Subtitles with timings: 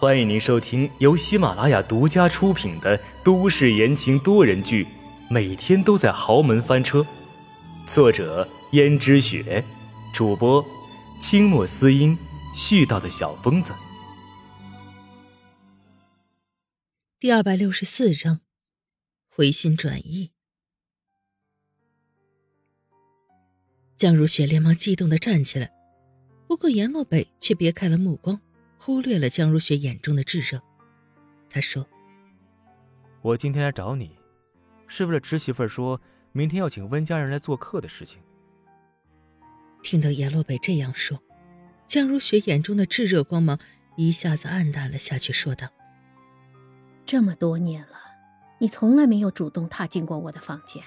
[0.00, 4.84] 欢迎您收听由喜马拉雅独家出品的都市言情多人剧
[5.28, 7.00] 《每天都在豪门翻车》，
[7.84, 9.64] 作者：胭脂雪，
[10.14, 10.64] 主播：
[11.18, 12.16] 清墨思音，
[12.54, 13.74] 絮叨的小疯子。
[17.18, 18.38] 第二百六十四章，
[19.26, 20.30] 回心转意。
[23.96, 25.72] 江如雪连忙激动的站起来，
[26.46, 28.40] 不过颜洛北却别开了目光，
[28.78, 30.62] 忽略了江如雪眼中的炙热。
[31.50, 31.86] 他说
[33.20, 34.16] ：“我今天来找你，
[34.86, 36.00] 是为了侄媳妇说
[36.32, 38.22] 明天要请温家人来做客的事情。”
[39.82, 41.22] 听到阎洛北这样说，
[41.86, 43.58] 江如雪眼中的炙热光芒
[43.96, 45.68] 一下子暗淡了下去，说道
[47.04, 47.96] ：“这么多年了，
[48.58, 50.82] 你从来没有主动踏进过我的房间。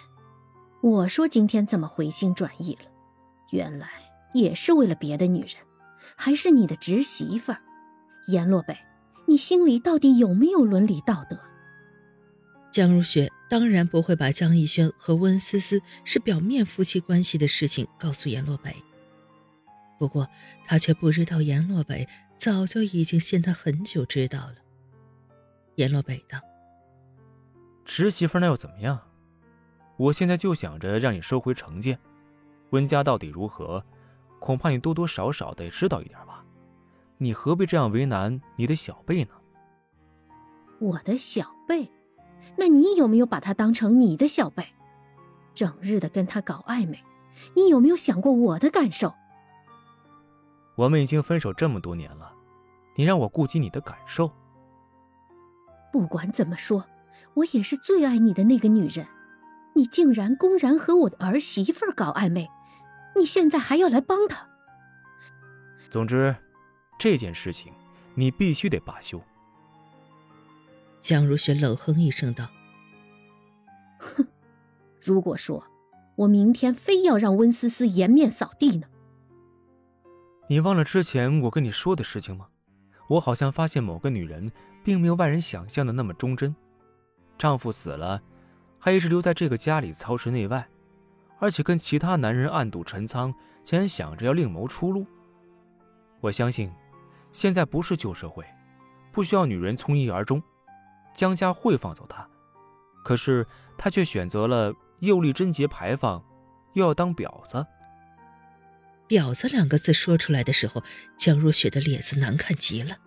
[0.81, 2.89] 我说今天怎么回心转意了？”
[3.51, 3.89] 原来
[4.33, 5.55] 也是为了别的女人，
[6.15, 7.61] 还是你的侄媳妇儿，
[8.27, 8.77] 阎洛北，
[9.25, 11.39] 你心里到底有没有伦理道德？
[12.71, 18.75] 江如雪当然不会把江逸轩和温思思是表面夫妻关系的事情告诉阎洛北，
[19.99, 20.27] 不过
[20.65, 24.55] 她却不知道阎洛北早就已经信她很久知道了。
[25.75, 26.39] 阎洛北道
[27.83, 29.01] ：“侄媳妇那又怎么样？
[29.97, 31.99] 我现在就想着让你收回成见。”
[32.71, 33.83] 温家到底如何？
[34.39, 36.45] 恐怕你多多少少得知道一点吧。
[37.21, 39.31] 你何必这样为难你的小贝呢？
[40.79, 41.91] 我的小贝，
[42.57, 44.65] 那你有没有把他当成你的小贝？
[45.53, 46.99] 整日的跟他搞暧昧，
[47.55, 49.13] 你有没有想过我的感受？
[50.75, 52.33] 我们已经分手这么多年了，
[52.95, 54.31] 你让我顾及你的感受？
[55.91, 56.83] 不管怎么说，
[57.35, 59.05] 我也是最爱你的那个女人，
[59.75, 62.49] 你竟然公然和我的儿媳妇搞暧昧！
[63.15, 64.47] 你现在还要来帮他？
[65.91, 66.35] 总之，
[67.01, 67.73] 这件事情
[68.13, 69.19] 你必须得罢休。
[70.99, 72.47] 江如雪冷哼一声道
[73.97, 74.27] ：“哼，
[75.01, 75.65] 如果说
[76.15, 78.85] 我明天非要让温思思颜面扫地呢？
[80.47, 82.49] 你忘了之前我跟你说的事情吗？
[83.07, 84.51] 我好像发现某个女人
[84.83, 86.55] 并没有外人想象的那么忠贞，
[87.35, 88.21] 丈夫死了，
[88.77, 90.69] 还一直留在这个家里操持内外。”
[91.39, 93.33] 而且跟其他男人暗度陈仓，
[93.63, 95.07] 竟然想着要另谋出路。
[96.19, 96.71] 我相信，
[97.31, 98.45] 现在不是旧社会，
[99.11, 100.41] 不需要女人从一而终。
[101.13, 102.27] 江家会放走他，
[103.03, 103.45] 可是
[103.77, 106.23] 他却选择了又立贞节牌坊，
[106.73, 107.65] 又要当婊子。
[109.09, 110.83] 婊子两个字说出来的时候，
[111.17, 112.97] 江若雪的脸色难看极了。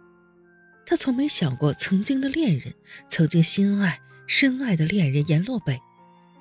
[0.84, 2.74] 她从没想过，曾经的恋人，
[3.08, 5.80] 曾经心爱深爱的恋人严洛北。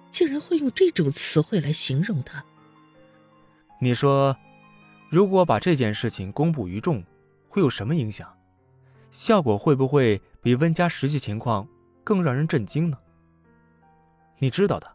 [0.10, 2.46] 竟然会用这种词汇来形容他。
[3.82, 4.38] 你说，
[5.10, 7.04] 如果把这件事情公布于众，
[7.54, 8.36] 会有什么影响？
[9.12, 11.68] 效果会不会比温家实际情况
[12.04, 12.98] 更让人震惊呢？
[14.40, 14.92] 你知道的，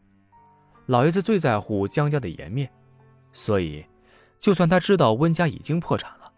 [0.86, 2.68] 老爷子最在乎江家的颜面，
[3.32, 3.86] 所以，
[4.40, 6.32] 就算他知道温家已经破产了，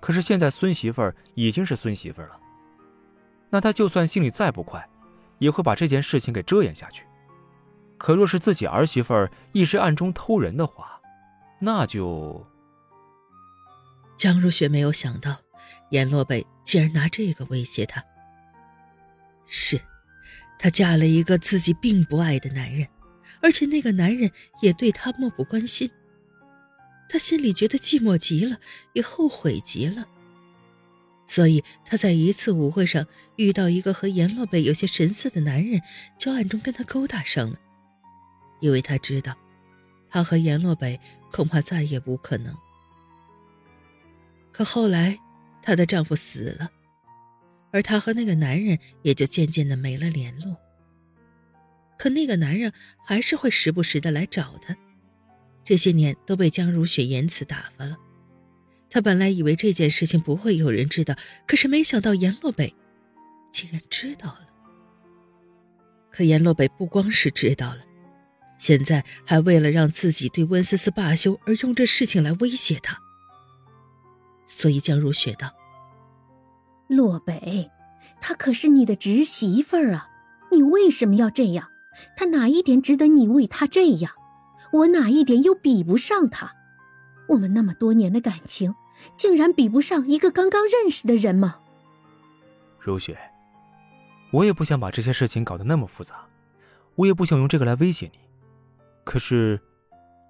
[0.00, 2.40] 可是现在孙媳妇儿已经是孙媳妇儿了，
[3.48, 4.90] 那他就算心里再不快，
[5.38, 7.06] 也会把这件事情给遮掩下去。
[7.96, 11.00] 可若是自己儿媳妇儿一直暗中偷人的话，
[11.60, 12.44] 那就……
[14.16, 15.36] 江如雪没有想到，
[15.90, 18.04] 阎洛北竟然拿这个威胁她。
[19.46, 19.80] 是，
[20.58, 22.88] 她嫁了一个自己并不爱的男人，
[23.42, 24.30] 而且那个男人
[24.60, 25.90] 也对她漠不关心。
[27.08, 28.58] 她心里觉得寂寞极了，
[28.94, 30.06] 也后悔极了。
[31.26, 33.06] 所以她在一次舞会上
[33.36, 35.82] 遇到一个和阎洛北有些神似的男人，
[36.18, 37.58] 就暗中跟他勾搭上了。
[38.60, 39.36] 因为她知道，
[40.08, 40.98] 她和阎洛北
[41.30, 42.56] 恐怕再也不可能。
[44.52, 45.18] 可后来，
[45.62, 46.70] 她的丈夫死了，
[47.70, 50.56] 而她和那个男人也就渐渐的没了联络。
[51.98, 52.72] 可那个男人
[53.06, 54.76] 还是会时不时的来找她，
[55.62, 57.96] 这些年都被江如雪言辞打发了。
[58.90, 61.14] 她本来以为这件事情不会有人知道，
[61.46, 62.74] 可是没想到阎洛北
[63.50, 64.48] 竟然知道了。
[66.10, 67.82] 可阎洛北不光是知道了。
[68.58, 73.00] 现在还为了让自己对温思思罢休而用这事情来威胁他，
[74.54, 75.48] 所以江如雪道
[76.86, 77.70] ：“洛北，
[78.20, 80.08] 她可是你的侄媳妇儿啊，
[80.52, 81.68] 你为什么要这样？
[82.16, 84.12] 她哪一点值得你为她这样？
[84.72, 86.52] 我哪一点又比不上她？
[87.30, 88.74] 我们那么多年的感情，
[89.16, 91.60] 竟然比不上一个刚刚认识的人吗？”
[92.78, 93.18] 如雪，
[94.32, 96.26] 我也不想把这些事情搞得那么复杂，
[96.94, 98.18] 我也不想用这个来威胁你。
[99.02, 99.58] 可是，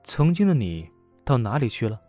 [0.04, 0.88] 曾经的你
[1.24, 2.00] 到哪里去了？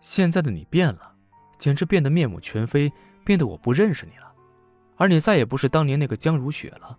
[0.00, 1.14] 现在的你变了，
[1.58, 2.92] 简直变得面目全非，
[3.24, 4.32] 变得我不认识你了，
[4.96, 6.98] 而你再也不是当年那个江如雪了。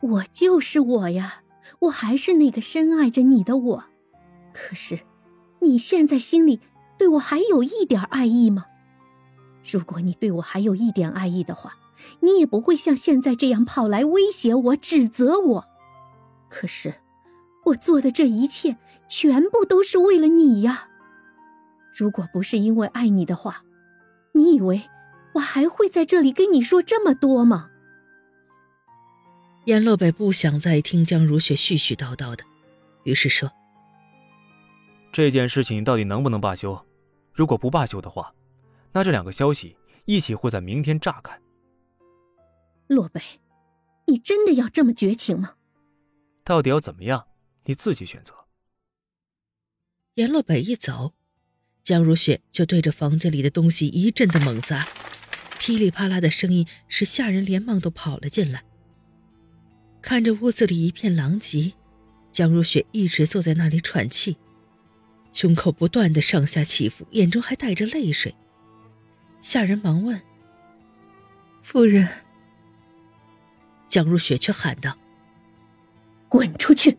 [0.00, 1.42] 我就是我呀，
[1.80, 3.84] 我还是那个深爱着你的我。
[4.52, 5.00] 可是，
[5.60, 6.60] 你现在心里
[6.96, 8.66] 对我还有一点爱意吗？
[9.70, 11.76] 如果你对我还有一点爱意的话，
[12.20, 15.64] 你也不会像现在这样跑来威胁我、指责我。
[16.48, 16.94] 可是，
[17.66, 18.76] 我做的这一切
[19.08, 20.87] 全部都是为了你呀。
[21.98, 23.64] 如果不是因为爱你的话，
[24.32, 24.88] 你以为
[25.34, 27.72] 我还会在这里跟你说这么多吗？
[29.64, 32.44] 阎洛北不想再听江如雪絮絮叨叨的，
[33.02, 33.50] 于是说
[35.10, 36.86] ：“这件事情到底能不能罢休？
[37.32, 38.32] 如果不罢休的话，
[38.92, 41.36] 那这两个消息一起会在明天炸开。”
[42.86, 43.20] 洛北，
[44.06, 45.56] 你真的要这么绝情吗？
[46.44, 47.26] 到底要怎么样？
[47.64, 48.32] 你自己选择。
[50.14, 51.12] 阎洛北一走，
[51.88, 54.86] 江如雪就对着房间里的东西一阵的猛砸，
[55.58, 58.62] 噼里啪啦的声音使下人连忙都跑了进来。
[60.02, 61.72] 看着屋子里一片狼藉，
[62.30, 64.36] 江如雪一直坐在那里喘气，
[65.32, 68.34] 胸口不断的上下起伏，眼中还带着泪水。
[69.40, 70.20] 下人忙问
[71.64, 72.06] ：“夫人。”
[73.88, 74.94] 江如雪却喊道
[76.28, 76.98] ：“滚出去！”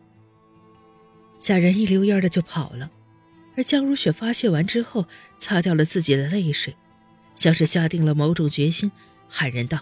[1.38, 2.90] 下人一溜烟的就跑了，
[3.60, 5.06] 而江如雪发泄完之后，
[5.38, 6.78] 擦掉了自己的泪水，
[7.36, 8.90] 像是下定了某种决心，
[9.28, 9.80] 喊人道：“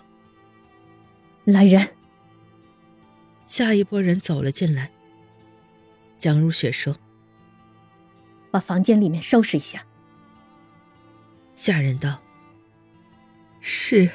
[1.45, 1.89] 来人！”
[3.45, 4.91] 下一波人走了进来。
[6.17, 6.97] 江如雪说
[8.49, 9.85] ：“把房间里面收拾一下。”
[11.53, 12.23] 下人道
[13.61, 14.09] ：“是。”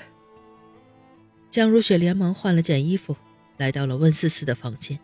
[1.50, 3.16] 江如雪连忙换了件衣服，
[3.58, 4.98] 来到了温思思的房间。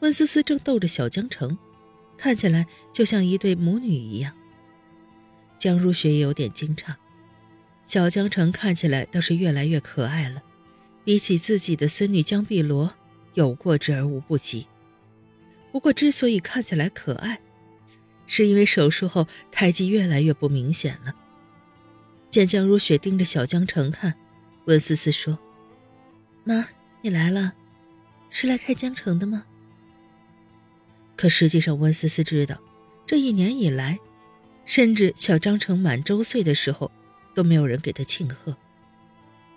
[0.00, 1.56] 温思思正逗着小江城，
[2.16, 4.32] 看起来就像一对母女一样。
[5.58, 6.94] 江如雪也有点惊诧，
[7.84, 10.42] 小江城看起来倒是越来越可爱了，
[11.04, 12.94] 比起自己的孙女江碧罗，
[13.34, 14.66] 有过之而无不及。
[15.72, 17.40] 不过，之所以看起来可爱，
[18.26, 21.14] 是因为手术后胎记越来越不明显了。
[22.30, 24.14] 见江如雪盯着小江城看。
[24.66, 25.38] 温思思说
[26.42, 26.66] ：“妈，
[27.02, 27.52] 你来了，
[28.30, 29.44] 是来开江城的吗？”
[31.24, 32.60] 可实际上，温思思知道，
[33.06, 33.98] 这一年以来，
[34.66, 36.92] 甚至小张成满周岁的时候，
[37.34, 38.54] 都没有人给他庆贺。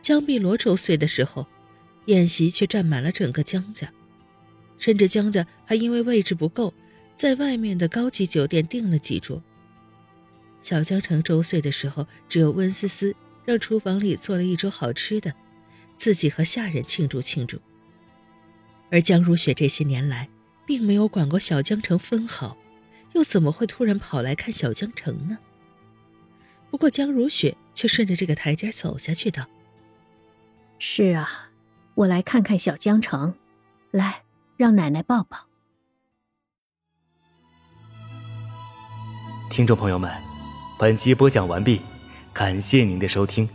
[0.01, 1.45] 江碧罗周岁的时候，
[2.05, 3.91] 宴席却占满了整个江家，
[4.77, 6.73] 甚至江家还因为位置不够，
[7.17, 9.43] 在外面的高级酒店订了几桌。
[10.61, 13.13] 小江城周岁的时候，只有温思思。
[13.43, 15.33] 让厨房里做了一桌好吃的，
[15.97, 17.59] 自己和下人庆祝庆祝。
[18.89, 20.29] 而江如雪这些年来
[20.67, 22.57] 并没有管过小江城分毫，
[23.13, 25.39] 又怎么会突然跑来看小江城呢？
[26.69, 29.45] 不过江如雪却顺着这个台阶走下去道
[30.77, 31.49] ：“是啊，
[31.95, 33.33] 我来看看小江城，
[33.91, 34.23] 来
[34.57, 35.47] 让奶奶抱抱。”
[39.49, 40.11] 听众朋友们，
[40.77, 41.81] 本集播讲完毕。
[42.33, 43.47] 感谢您的收听。